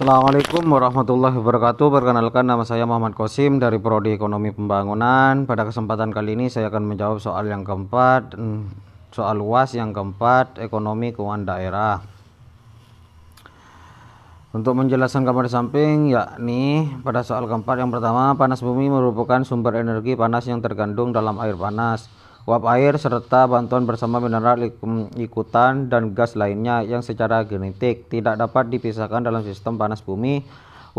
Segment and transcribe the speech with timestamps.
[0.00, 1.92] Assalamualaikum warahmatullahi wabarakatuh.
[1.92, 5.44] Perkenalkan nama saya Muhammad Kosim dari Prodi Ekonomi Pembangunan.
[5.44, 8.64] Pada kesempatan kali ini saya akan menjawab soal yang keempat hmm,
[9.12, 12.00] Soal luas yang keempat Ekonomi keuangan daerah.
[14.56, 20.16] Untuk menjelaskan gambar samping yakni pada soal keempat yang pertama Panas bumi merupakan sumber energi
[20.16, 22.08] panas yang tergandung dalam air panas
[22.50, 24.58] uap air serta bantuan bersama mineral
[25.14, 30.42] ikutan dan gas lainnya yang secara genetik tidak dapat dipisahkan dalam sistem panas bumi.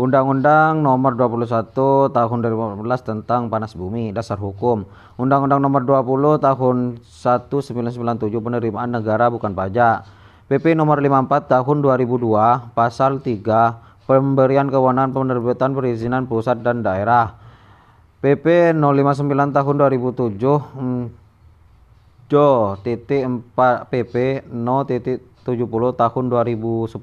[0.00, 1.76] Undang-Undang Nomor 21
[2.08, 4.88] Tahun 2014 tentang Panas Bumi Dasar Hukum.
[5.20, 10.08] Undang-Undang Nomor 20 Tahun 1997 Penerimaan Negara Bukan Pajak.
[10.48, 17.36] PP Nomor 54 Tahun 2002 Pasal 3 Pemberian kewenangan penerbitan perizinan pusat dan daerah.
[18.24, 21.21] PP 059 Tahun 2007
[22.32, 26.96] Jo titik 4 PP no titik 70 tahun 2010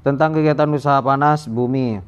[0.00, 2.00] tentang kegiatan usaha panas bumi.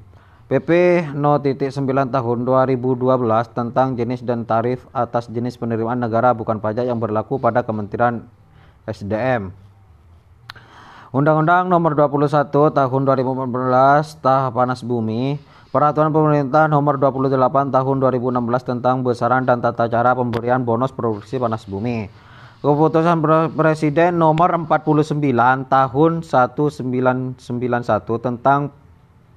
[0.49, 0.71] PP
[1.13, 3.05] no titik 9 tahun 2012
[3.53, 8.25] tentang jenis dan tarif atas jenis penerimaan negara bukan pajak yang berlaku pada Kementerian
[8.89, 9.53] SDM
[11.13, 15.37] Undang-Undang Nomor 21 Tahun 2014 Tah Panas Bumi
[15.69, 17.29] Peraturan Pemerintah Nomor 28
[17.69, 22.09] Tahun 2016 tentang besaran dan tata cara pemberian bonus produksi panas bumi
[22.59, 23.23] Keputusan
[23.55, 25.15] Presiden nomor 49
[25.71, 27.39] tahun 1991
[28.19, 28.75] tentang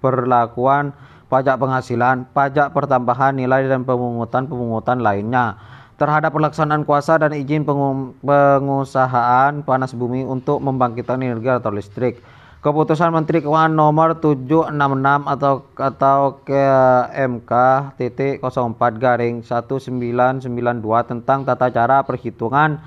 [0.01, 0.89] perlakuan
[1.29, 5.53] pajak penghasilan, pajak pertambahan nilai dan pemungutan-pemungutan lainnya
[6.01, 7.61] terhadap pelaksanaan kuasa dan izin
[8.25, 12.25] pengusahaan panas bumi untuk membangkitkan energi atau listrik.
[12.65, 14.73] Keputusan Menteri Keuangan nomor 766
[15.29, 16.65] atau atau ke
[17.13, 17.53] MK
[18.01, 20.41] titik 04 garing 1992
[21.05, 22.81] tentang tata cara perhitungan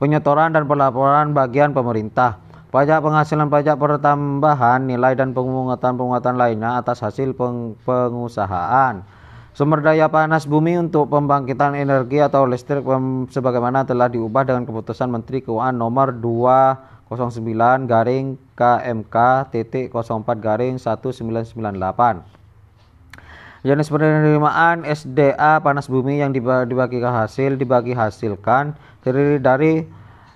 [0.00, 2.40] penyetoran dan pelaporan bagian pemerintah,
[2.72, 9.04] pajak penghasilan pajak pertambahan nilai dan pemungutan-pemungutan lainnya atas hasil peng pengusahaan.
[9.52, 12.80] Sumber daya panas bumi untuk pembangkitan energi atau listrik
[13.28, 19.16] sebagaimana telah diubah dengan keputusan Menteri Keuangan nomor 209 garing KMK
[19.52, 22.39] titik 04 garing 1998.
[23.60, 28.72] Jenis penerimaan SDA panas bumi yang dibagi ke hasil dibagi hasilkan
[29.04, 29.84] terdiri dari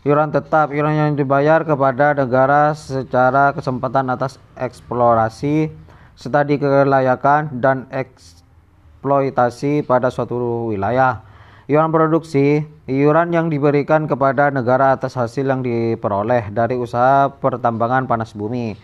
[0.04, 5.72] iuran tetap iuran yang dibayar kepada negara secara kesempatan atas eksplorasi
[6.12, 11.24] studi kelayakan dan eksploitasi pada suatu wilayah.
[11.64, 18.36] Iuran produksi iuran yang diberikan kepada negara atas hasil yang diperoleh dari usaha pertambangan panas
[18.36, 18.76] bumi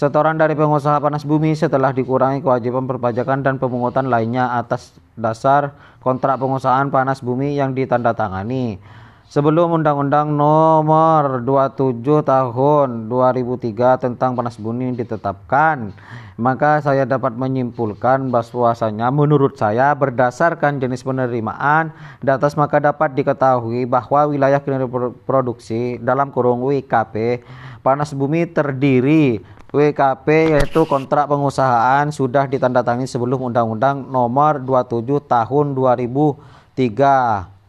[0.00, 6.40] Setoran dari pengusaha panas bumi setelah dikurangi kewajiban perpajakan dan pemungutan lainnya atas dasar kontrak
[6.40, 8.80] pengusahaan panas bumi yang ditandatangani.
[9.28, 15.92] Sebelum Undang-Undang Nomor 27 Tahun 2003 tentang panas bumi ditetapkan,
[16.40, 21.92] maka saya dapat menyimpulkan bahwasanya menurut saya berdasarkan jenis penerimaan
[22.24, 24.88] di atas maka dapat diketahui bahwa wilayah kinerja
[25.28, 27.44] produksi dalam kurung WKP
[27.84, 37.60] panas bumi terdiri WKP yaitu kontrak pengusahaan sudah ditandatangani sebelum Undang-Undang Nomor 27 Tahun 2003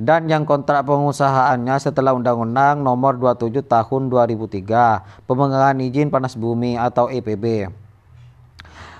[0.00, 7.12] dan yang kontrak pengusahaannya setelah Undang-Undang Nomor 27 Tahun 2003 pemegangan izin panas bumi atau
[7.12, 7.68] EPB.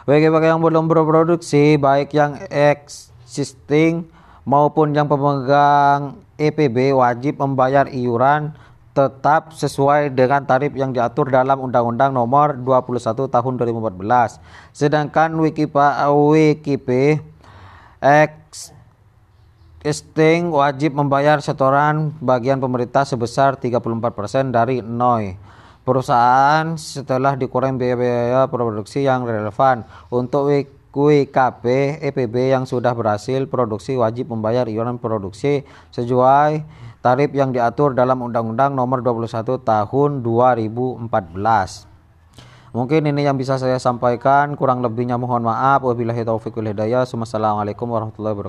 [0.05, 4.05] Bagi yang belum berproduksi baik yang existing
[4.45, 8.53] maupun yang pemegang EPB wajib membayar iuran
[8.91, 14.43] tetap sesuai dengan tarif yang diatur dalam Undang-Undang Nomor 21 Tahun 2014.
[14.75, 17.23] Sedangkan Wikipedia
[19.81, 25.37] Existing wajib membayar setoran bagian pemerintah sebesar 34% dari NOI
[25.85, 30.53] perusahaan setelah dikurangi biaya-biaya produksi yang relevan untuk
[30.91, 35.63] WKP EPB yang sudah berhasil produksi wajib membayar iuran produksi
[35.95, 36.67] sesuai
[36.99, 41.91] tarif yang diatur dalam Undang-Undang Nomor 21 Tahun 2014.
[42.71, 45.83] Mungkin ini yang bisa saya sampaikan, kurang lebihnya mohon maaf.
[45.83, 47.03] Wabillahi taufiq wal hidayah.
[47.03, 48.49] Wassalamualaikum warahmatullahi wabarakatuh.